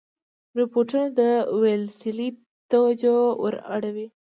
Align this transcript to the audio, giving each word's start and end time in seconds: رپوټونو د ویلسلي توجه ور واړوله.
رپوټونو 0.59 1.07
د 1.19 1.21
ویلسلي 1.61 2.29
توجه 2.71 3.13
ور 3.41 3.55
واړوله. 3.61 4.07